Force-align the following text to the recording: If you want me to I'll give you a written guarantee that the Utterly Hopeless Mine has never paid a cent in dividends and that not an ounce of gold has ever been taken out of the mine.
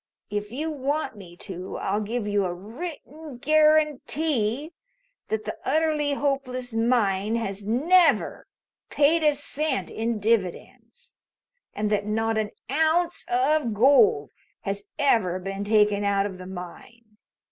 If 0.31 0.51
you 0.51 0.71
want 0.71 1.15
me 1.15 1.37
to 1.37 1.77
I'll 1.77 2.01
give 2.01 2.27
you 2.27 2.43
a 2.43 2.55
written 2.55 3.37
guarantee 3.37 4.71
that 5.27 5.45
the 5.45 5.55
Utterly 5.63 6.13
Hopeless 6.15 6.73
Mine 6.73 7.35
has 7.35 7.67
never 7.67 8.47
paid 8.89 9.23
a 9.23 9.35
cent 9.35 9.91
in 9.91 10.17
dividends 10.19 11.17
and 11.75 11.91
that 11.91 12.07
not 12.07 12.39
an 12.39 12.49
ounce 12.71 13.27
of 13.29 13.75
gold 13.75 14.31
has 14.61 14.85
ever 14.97 15.37
been 15.37 15.63
taken 15.63 16.03
out 16.03 16.25
of 16.25 16.39
the 16.39 16.47
mine. 16.47 17.17